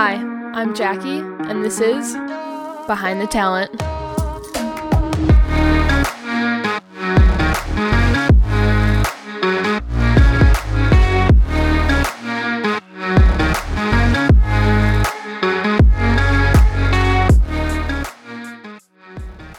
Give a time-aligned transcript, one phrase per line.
[0.00, 0.14] Hi,
[0.54, 1.18] I'm Jackie,
[1.50, 2.12] and this is
[2.86, 3.72] Behind the Talent.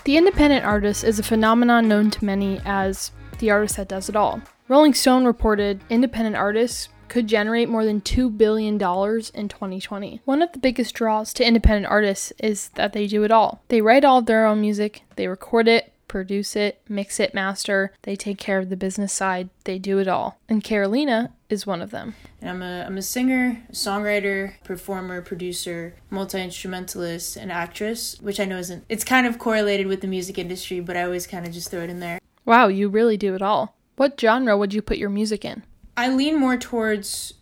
[0.05, 4.15] The independent artist is a phenomenon known to many as the artist that does it
[4.15, 4.41] all.
[4.69, 10.21] Rolling Stone reported independent artists could generate more than $2 billion in 2020.
[10.25, 13.61] One of the biggest draws to independent artists is that they do it all.
[13.67, 17.93] They write all of their own music, they record it, produce it, mix it, master,
[18.01, 20.39] they take care of the business side, they do it all.
[20.49, 22.15] And Carolena is one of them.
[22.41, 28.45] And I'm a, I'm a singer, songwriter, performer, producer, multi instrumentalist, and actress, which I
[28.45, 31.53] know isn't, it's kind of correlated with the music industry, but I always kind of
[31.53, 32.19] just throw it in there.
[32.43, 33.75] Wow, you really do it all.
[33.95, 35.63] What genre would you put your music in?
[35.99, 37.33] I lean more towards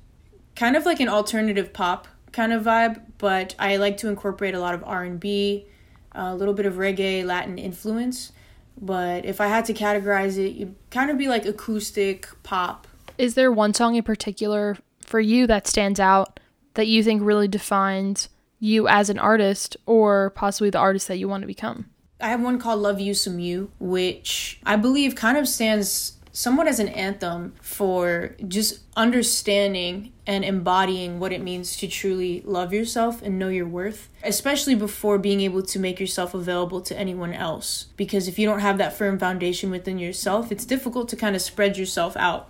[0.56, 4.60] kind of like an alternative pop kind of vibe, but I like to incorporate a
[4.60, 5.68] lot of R&B,
[6.14, 8.32] a little bit of reggae, Latin influence.
[8.76, 12.88] But if I had to categorize it, you'd kind of be like acoustic pop.
[13.20, 16.40] Is there one song in particular for you that stands out
[16.74, 18.28] that you think really defines
[18.60, 21.92] you as an artist or possibly the artist that you want to become?
[22.20, 26.68] I have one called Love You Some You, which I believe kind of stands somewhat
[26.68, 33.24] as an anthem for just understanding and embodying what it means to truly love yourself
[33.24, 37.88] and know your worth, especially before being able to make yourself available to anyone else.
[37.98, 41.42] Because if you don't have that firm foundation within yourself, it's difficult to kind of
[41.42, 42.50] spread yourself out.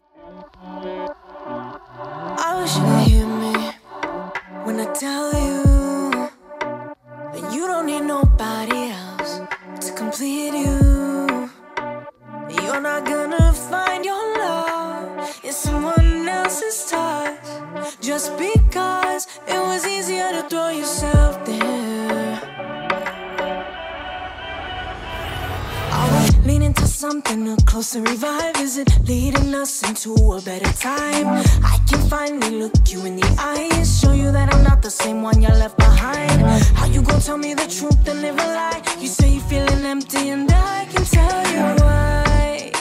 [0.59, 2.83] I wish you
[3.15, 3.71] hear me
[4.65, 5.36] when I tell you
[27.87, 28.58] something, a revive?
[28.58, 31.27] Is it leading us into a better time?
[31.64, 35.21] I can finally look you in the eyes, show you that I'm not the same
[35.21, 36.42] one you left behind.
[36.76, 38.81] How you gonna tell me the truth and a lie?
[38.99, 42.71] You say you're feeling empty, and I can tell you why.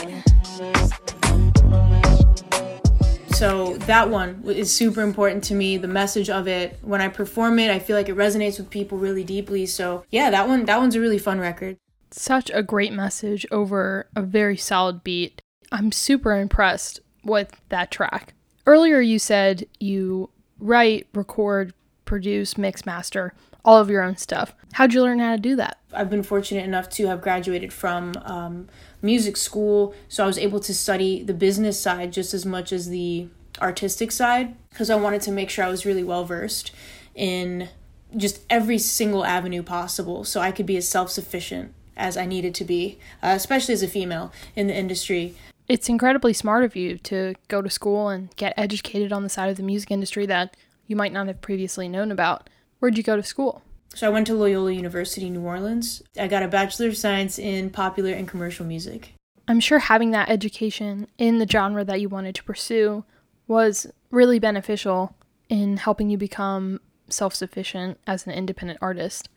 [3.31, 5.77] So that one is super important to me.
[5.77, 8.97] The message of it, when I perform it, I feel like it resonates with people
[8.97, 9.67] really deeply.
[9.67, 11.77] So yeah, that one that one's a really fun record.
[12.11, 15.41] Such a great message over a very solid beat.
[15.71, 18.33] I'm super impressed with that track.
[18.65, 20.29] Earlier you said you
[20.59, 21.73] write, record,
[22.05, 23.33] produce, mix, master
[23.67, 24.55] all of your own stuff.
[24.71, 25.77] How'd you learn how to do that?
[25.93, 28.69] I've been fortunate enough to have graduated from um,
[29.01, 32.87] music school, so I was able to study the business side just as much as
[32.87, 33.27] the
[33.61, 36.71] artistic side because I wanted to make sure I was really well versed
[37.13, 37.67] in
[38.15, 42.55] just every single avenue possible so I could be as self sufficient as I needed
[42.55, 45.35] to be, uh, especially as a female in the industry.
[45.67, 49.49] It's incredibly smart of you to go to school and get educated on the side
[49.49, 50.55] of the music industry that
[50.87, 52.49] you might not have previously known about.
[52.79, 53.63] Where'd you go to school?
[53.93, 56.03] So I went to Loyola University, New Orleans.
[56.19, 59.13] I got a Bachelor of Science in Popular and Commercial Music.
[59.47, 63.05] I'm sure having that education in the genre that you wanted to pursue
[63.47, 65.15] was really beneficial
[65.49, 69.29] in helping you become self sufficient as an independent artist.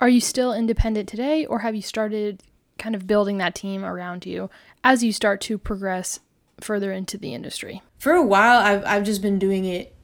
[0.00, 2.42] Are you still independent today, or have you started
[2.78, 4.50] kind of building that team around you
[4.84, 6.20] as you start to progress
[6.60, 7.82] further into the industry?
[7.98, 9.94] For a while, I've, I've just been doing it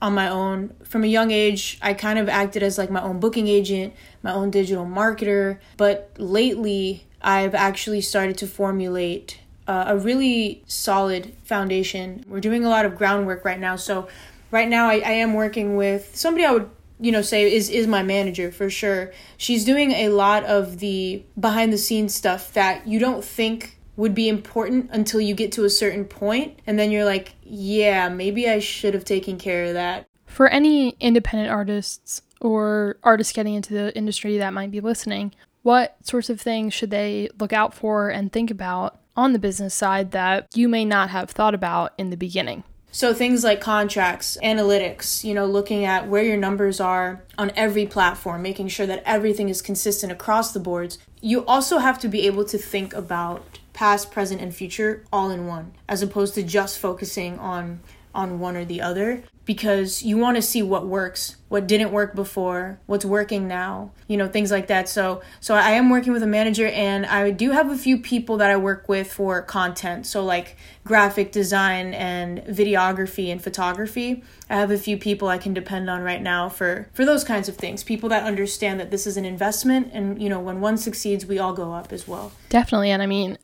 [0.00, 0.72] on my own.
[0.84, 3.92] From a young age, I kind of acted as like my own booking agent,
[4.22, 5.58] my own digital marketer.
[5.76, 12.24] But lately, I've actually started to formulate uh, a really solid foundation.
[12.26, 13.76] We're doing a lot of groundwork right now.
[13.76, 14.08] So,
[14.50, 16.70] right now, I, I am working with somebody I would
[17.02, 19.12] you know say is is my manager for sure.
[19.36, 24.14] She's doing a lot of the behind the scenes stuff that you don't think would
[24.14, 28.48] be important until you get to a certain point and then you're like yeah maybe
[28.48, 30.06] i should have taken care of that.
[30.26, 35.96] For any independent artists or artists getting into the industry that might be listening what
[36.02, 40.12] sorts of things should they look out for and think about on the business side
[40.12, 45.24] that you may not have thought about in the beginning so things like contracts, analytics,
[45.24, 49.48] you know, looking at where your numbers are on every platform, making sure that everything
[49.48, 50.98] is consistent across the boards.
[51.22, 55.46] You also have to be able to think about past, present, and future all in
[55.46, 57.80] one, as opposed to just focusing on
[58.14, 62.14] on one or the other because you want to see what works, what didn't work
[62.14, 64.88] before, what's working now, you know, things like that.
[64.88, 68.36] So, so I am working with a manager and I do have a few people
[68.36, 70.06] that I work with for content.
[70.06, 74.22] So like graphic design and videography and photography.
[74.48, 77.48] I have a few people I can depend on right now for for those kinds
[77.48, 77.82] of things.
[77.82, 81.38] People that understand that this is an investment and, you know, when one succeeds, we
[81.38, 82.32] all go up as well.
[82.48, 82.90] Definitely.
[82.90, 83.38] And I mean,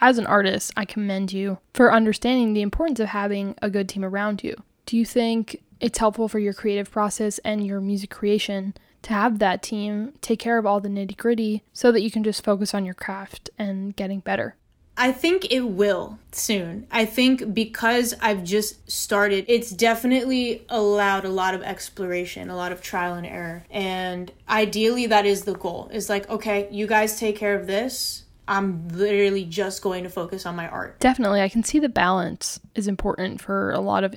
[0.00, 4.04] as an artist, I commend you for understanding the importance of having a good team
[4.04, 4.56] around you.
[4.86, 9.38] Do you think it's helpful for your creative process and your music creation to have
[9.38, 12.74] that team take care of all the nitty gritty so that you can just focus
[12.74, 14.56] on your craft and getting better?
[15.00, 16.88] I think it will soon.
[16.90, 22.72] I think because I've just started, it's definitely allowed a lot of exploration, a lot
[22.72, 23.64] of trial and error.
[23.70, 25.88] And ideally, that is the goal.
[25.92, 28.24] Is like, okay, you guys take care of this.
[28.48, 30.98] I'm literally just going to focus on my art.
[30.98, 31.42] Definitely.
[31.42, 34.16] I can see the balance is important for a lot of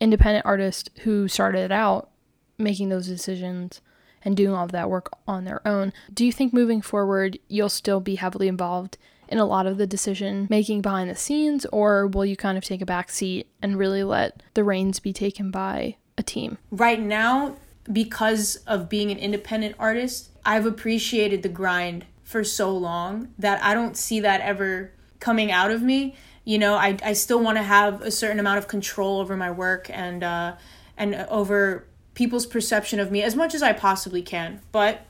[0.00, 2.10] independent artists who started out
[2.58, 3.80] making those decisions
[4.22, 5.92] and doing all of that work on their own.
[6.12, 9.86] Do you think moving forward you'll still be heavily involved in a lot of the
[9.86, 13.78] decision making behind the scenes, or will you kind of take a back seat and
[13.78, 16.58] really let the reins be taken by a team?
[16.72, 17.56] Right now,
[17.90, 23.74] because of being an independent artist, I've appreciated the grind for so long that I
[23.74, 26.14] don't see that ever coming out of me.
[26.44, 29.50] You know, I, I still want to have a certain amount of control over my
[29.50, 30.54] work and uh,
[30.96, 34.60] and over people's perception of me as much as I possibly can.
[34.70, 35.00] But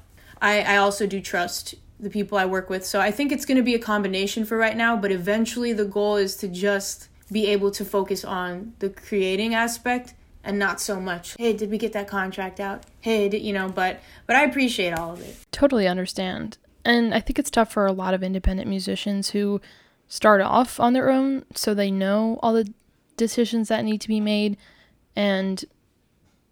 [0.40, 2.86] I, I also do trust the people I work with.
[2.86, 5.84] So I think it's going to be a combination for right now, but eventually the
[5.84, 10.98] goal is to just be able to focus on the creating aspect and not so
[10.98, 14.42] much hey did we get that contract out hey did, you know but but i
[14.42, 18.22] appreciate all of it totally understand and I think it's tough for a lot of
[18.22, 19.60] independent musicians who
[20.08, 22.72] start off on their own so they know all the
[23.16, 24.56] decisions that need to be made.
[25.14, 25.64] And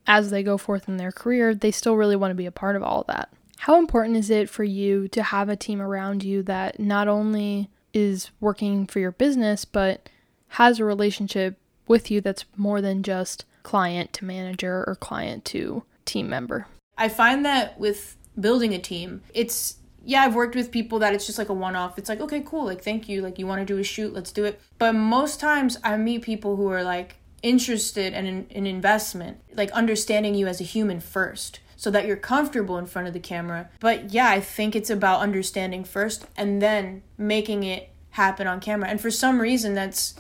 [0.07, 2.77] as they go forth in their career, they still really want to be a part
[2.77, 3.31] of all of that.
[3.59, 7.69] How important is it for you to have a team around you that not only
[7.93, 10.09] is working for your business, but
[10.53, 11.59] has a relationship
[11.89, 16.67] with you that's more than just client to manager or client to team member?
[16.97, 19.79] I find that with building a team, it's
[20.09, 21.99] yeah, I've worked with people that it's just like a one off.
[21.99, 23.21] It's like, okay, cool, like thank you.
[23.21, 24.59] Like you want to do a shoot, let's do it.
[24.79, 29.71] But most times I meet people who are like interested in an in investment, like
[29.73, 33.69] understanding you as a human first so that you're comfortable in front of the camera.
[33.81, 38.89] But yeah, I think it's about understanding first and then making it happen on camera.
[38.89, 40.15] And for some reason that's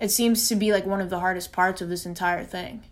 [0.00, 2.84] it seems to be like one of the hardest parts of this entire thing.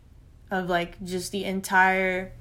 [0.51, 2.33] Of like just the entire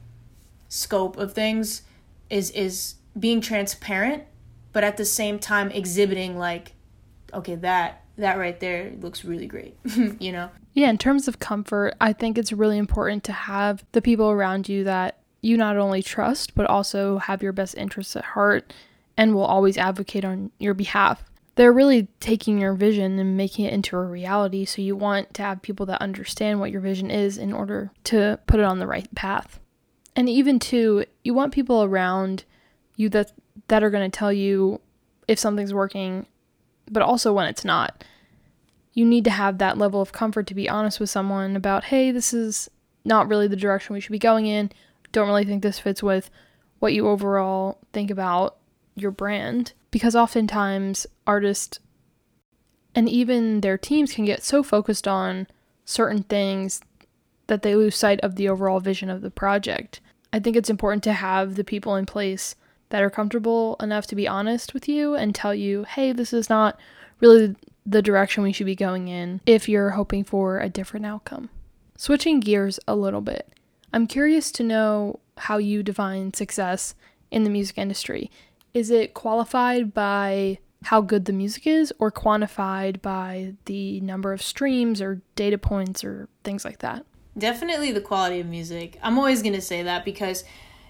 [0.68, 1.84] scope of things
[2.30, 4.24] is is being transparent,
[4.71, 6.74] but at the same time exhibiting like,
[7.33, 9.75] okay, that that right there looks really great,
[10.19, 10.50] you know?
[10.74, 14.69] Yeah, in terms of comfort, I think it's really important to have the people around
[14.69, 18.74] you that you not only trust, but also have your best interests at heart
[19.18, 21.24] and will always advocate on your behalf.
[21.56, 25.44] They're really taking your vision and making it into a reality, so you want to
[25.44, 28.88] have people that understand what your vision is in order to put it on the
[28.88, 29.60] right path.
[30.15, 32.45] And even too, you want people around
[32.95, 33.31] you that
[33.68, 34.80] that are going to tell you
[35.28, 36.25] if something's working,
[36.90, 38.04] but also when it's not.
[38.94, 42.12] You need to have that level of comfort to be honest with someone about, hey,
[42.12, 42.69] this is
[43.06, 44.72] not really the direction we should be going in.
[45.12, 46.30] Don't really think this fits with
[46.80, 48.57] what you overall think about
[48.96, 49.74] your brand.
[49.92, 51.80] Because oftentimes, artists
[52.96, 55.48] and even their teams can get so focused on
[55.86, 56.82] certain things
[57.48, 60.00] that they lose sight of the overall vision of the project.
[60.32, 62.56] I think it's important to have the people in place
[62.94, 66.48] that are comfortable enough to be honest with you and tell you, hey, this is
[66.48, 66.80] not
[67.22, 67.56] really
[67.88, 71.50] the direction we should be going in if you're hoping for a different outcome.
[71.98, 73.52] Switching gears a little bit,
[73.92, 76.94] I'm curious to know how you define success
[77.32, 78.30] in the music industry.
[78.76, 84.42] Is it qualified by how good the music is or quantified by the number of
[84.44, 87.08] streams or data points or things like that?
[87.36, 89.00] Definitely the quality of music.
[89.02, 90.44] I'm always going to say that because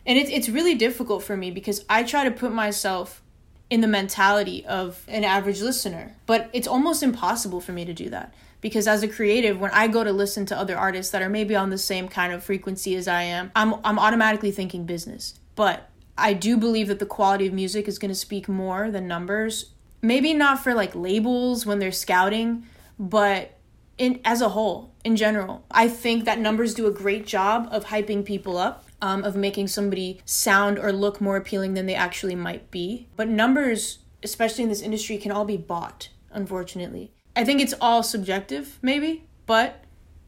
[0.06, 3.22] and it's it's really difficult for me because I try to put myself
[3.70, 8.10] in the mentality of an average listener, but it's almost impossible for me to do
[8.10, 11.30] that because as a creative when I go to listen to other artists that are
[11.30, 15.36] maybe on the same kind of frequency as I am, I'm I'm automatically thinking business.
[15.56, 19.08] But I do believe that the quality of music is going to speak more than
[19.08, 19.72] numbers.
[20.02, 22.66] Maybe not for like labels when they're scouting,
[23.00, 23.58] but
[23.98, 25.66] in as a whole, in general.
[25.72, 29.68] I think that numbers do a great job of hyping people up um, of making
[29.68, 33.10] somebody sound or look more appealing than they actually might be.
[33.18, 37.12] But numbers, especially in this industry, can all be bought, unfortunately.
[37.36, 39.84] I think it's all subjective, maybe, but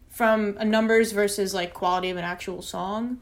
[0.09, 3.21] from a numbers versus like quality of an actual song,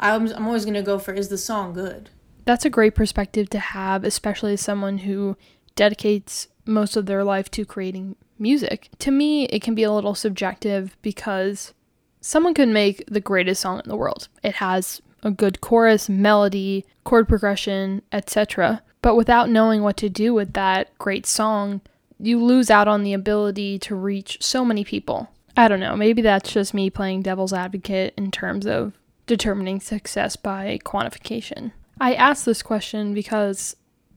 [0.00, 2.10] I'm I'm always gonna go for is the song good.
[2.44, 5.36] That's a great perspective to have, especially as someone who
[5.76, 8.88] dedicates most of their life to creating music.
[8.98, 11.74] To me, it can be a little subjective because
[12.20, 14.28] someone could make the greatest song in the world.
[14.42, 18.82] It has a good chorus, melody, chord progression, etc.
[19.02, 21.80] But without knowing what to do with that great song,
[22.18, 25.28] you lose out on the ability to reach so many people.
[25.56, 28.92] I don't know, maybe that's just me playing devil's advocate in terms of
[29.26, 31.72] determining success by quantification.
[32.00, 33.74] I ask this question because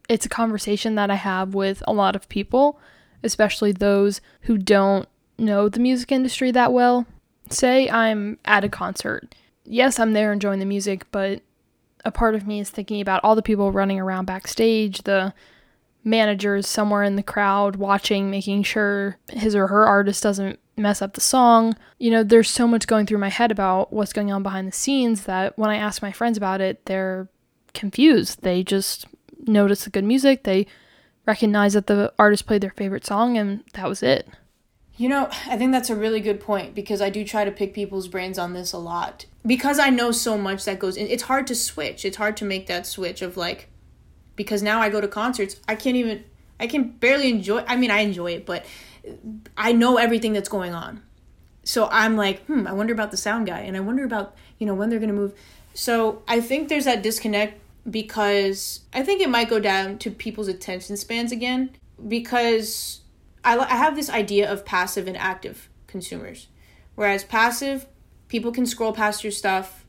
[0.09, 2.79] it's a conversation that I have with a lot of people,
[3.23, 7.05] especially those who don't know the music industry that well.
[7.49, 9.35] Say I'm at a concert.
[9.65, 11.41] Yes, I'm there enjoying the music, but
[12.05, 15.33] a part of me is thinking about all the people running around backstage, the
[16.03, 21.13] managers somewhere in the crowd watching, making sure his or her artist doesn't mess up
[21.13, 21.75] the song.
[21.97, 24.71] You know, there's so much going through my head about what's going on behind the
[24.71, 27.27] scenes that when I ask my friends about it, they're
[27.73, 28.41] confused.
[28.41, 29.05] They just
[29.45, 30.67] notice the good music, they
[31.25, 34.27] recognize that the artist played their favorite song, and that was it.
[34.99, 37.73] You know, I think that's a really good point because I do try to pick
[37.73, 39.27] people's brains on this a lot.
[39.45, 42.03] Because I know so much that goes in, it's hard to switch.
[42.03, 43.69] It's hard to make that switch of like,
[44.35, 46.25] because now I go to concerts, I can't even,
[46.59, 48.65] I can barely enjoy, I mean, I enjoy it, but
[49.55, 51.01] I know everything that's going on.
[51.63, 54.67] So I'm like, hmm, I wonder about the sound guy and I wonder about, you
[54.67, 55.33] know, when they're going to move.
[55.73, 57.57] So I think there's that disconnect
[57.89, 61.69] because I think it might go down to people's attention spans again
[62.05, 62.99] because
[63.43, 66.47] I, I have this idea of passive and active consumers.
[66.95, 67.85] Whereas passive,
[68.27, 69.85] people can scroll past your stuff,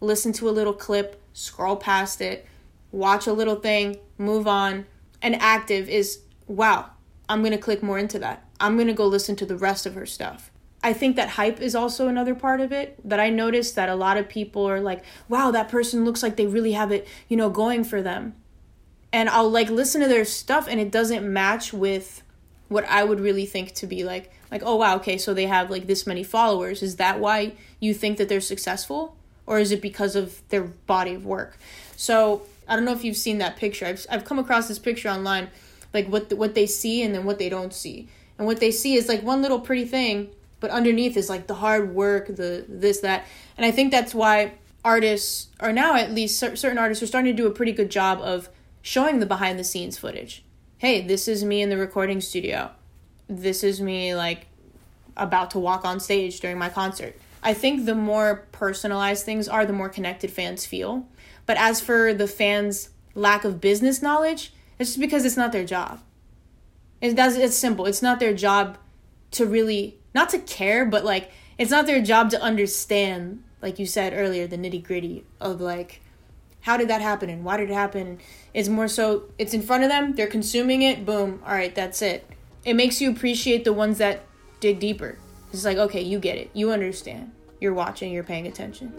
[0.00, 2.46] listen to a little clip, scroll past it,
[2.90, 4.86] watch a little thing, move on.
[5.20, 6.90] And active is, wow,
[7.28, 8.44] I'm going to click more into that.
[8.60, 10.50] I'm going to go listen to the rest of her stuff.
[10.84, 12.98] I think that hype is also another part of it.
[13.08, 16.36] That I noticed that a lot of people are like, wow, that person looks like
[16.36, 18.34] they really have it, you know, going for them.
[19.12, 22.22] And I'll like listen to their stuff and it doesn't match with
[22.72, 25.70] what I would really think to be like, like, oh wow, okay, so they have
[25.70, 26.82] like this many followers.
[26.82, 29.16] Is that why you think that they're successful?
[29.46, 31.58] Or is it because of their body of work?
[31.96, 33.86] So I don't know if you've seen that picture.
[33.86, 35.48] I've, I've come across this picture online,
[35.92, 38.08] like what the, what they see and then what they don't see.
[38.38, 40.30] And what they see is like one little pretty thing
[40.62, 43.26] but underneath is like the hard work, the this that,
[43.56, 44.52] and I think that's why
[44.84, 48.20] artists are now at least certain artists are starting to do a pretty good job
[48.20, 48.48] of
[48.80, 50.44] showing the behind the scenes footage.
[50.82, 52.72] Hey, this is me in the recording studio.
[53.28, 54.48] This is me like
[55.16, 57.16] about to walk on stage during my concert.
[57.40, 61.06] I think the more personalized things are, the more connected fans feel.
[61.46, 65.64] But as for the fans' lack of business knowledge, it's just because it's not their
[65.64, 66.00] job.
[67.00, 67.86] It does it's simple.
[67.86, 68.76] It's not their job
[69.30, 73.86] to really not to care, but like it's not their job to understand, like you
[73.86, 76.00] said earlier, the nitty gritty of like
[76.62, 78.18] how did that happen and why did it happen.
[78.54, 82.00] It's more so it's in front of them, they're consuming it, boom, all right, that's
[82.00, 82.26] it.
[82.64, 84.24] It makes you appreciate the ones that
[84.60, 85.18] dig deeper.
[85.52, 88.94] It's like, okay, you get it, you understand, you're watching, you're paying attention.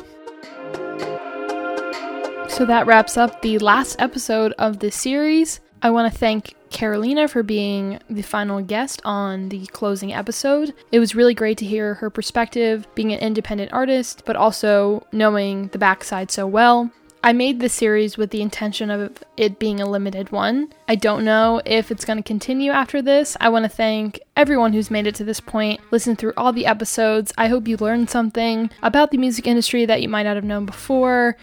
[2.50, 5.60] So that wraps up the last episode of this series.
[5.82, 10.74] I want to thank Carolena for being the final guest on the closing episode.
[10.91, 15.70] It was really great to hear her perspective, being an independent artist, but also knowing
[15.70, 16.91] the backside so well.
[17.25, 20.74] I made this series with the intention of it being a limited one.
[20.89, 23.38] I don't know if it's going to continue after this.
[23.39, 26.65] I want to thank everyone who's made it to this point, listened through all the
[26.65, 27.32] episodes.
[27.38, 30.65] I hope you learned something about the music industry that you might not have known
[30.65, 31.38] before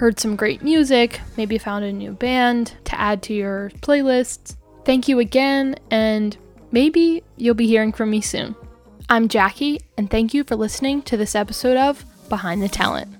[0.00, 4.56] heard some great music, maybe found a new band to add to your playlists.
[4.86, 6.34] Thank you again, and
[6.72, 8.56] maybe you'll be hearing from me soon.
[9.10, 13.19] I'm Jackie, and thank you for listening to this episode of Behind the Talent.